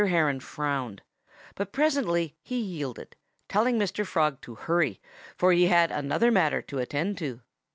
[0.03, 1.03] Heron frowned.
[1.53, 3.15] But presently he yielded,
[3.47, 4.03] telling Mr.
[4.03, 4.99] Frog to hurry,
[5.37, 7.41] for he had another matter to attend to.